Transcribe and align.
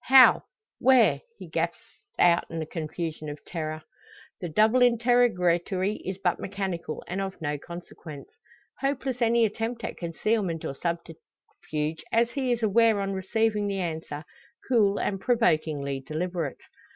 "How 0.05 0.45
where?" 0.79 1.21
he 1.37 1.47
gasps 1.47 1.99
out 2.17 2.45
in 2.49 2.57
the 2.57 2.65
confusion 2.65 3.29
of 3.29 3.45
terror. 3.45 3.83
The 4.39 4.49
double 4.49 4.81
interrogatory 4.81 5.97
is 5.97 6.17
but 6.17 6.39
mechanical, 6.39 7.03
and 7.05 7.21
of 7.21 7.39
no 7.39 7.59
consequence. 7.59 8.27
Hopeless 8.79 9.21
any 9.21 9.45
attempt 9.45 9.83
at 9.83 9.97
concealment 9.97 10.65
or 10.65 10.73
subterfuge; 10.73 12.03
as 12.11 12.31
he 12.31 12.51
is 12.51 12.63
aware 12.63 12.99
on 12.99 13.13
receiving 13.13 13.67
the 13.67 13.79
answer, 13.79 14.25
cool 14.67 14.99
and 14.99 15.21
provokingly 15.21 15.99
deliberate. 15.99 16.61